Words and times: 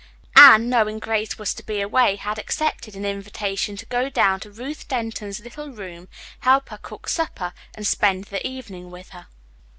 Anne, 0.35 0.67
knowing 0.67 0.97
Grace 0.97 1.37
was 1.37 1.53
to 1.53 1.61
be 1.61 1.79
away, 1.79 2.15
had 2.15 2.39
accepted 2.39 2.95
an 2.95 3.05
invitation 3.05 3.77
to 3.77 3.85
go 3.85 4.09
down 4.09 4.39
to 4.39 4.49
Ruth 4.49 4.87
Denton's 4.87 5.41
little 5.41 5.69
room, 5.69 6.07
help 6.39 6.69
her 6.69 6.79
cook 6.79 7.07
supper, 7.07 7.53
and 7.75 7.85
spend 7.85 8.23
the 8.23 8.43
evening 8.47 8.89
with 8.89 9.09
her. 9.09 9.27